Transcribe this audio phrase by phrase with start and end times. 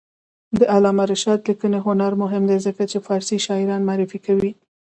[0.59, 4.51] د علامه رشاد لیکنی هنر مهم دی ځکه چې فارسي شاعران معرفي کوي.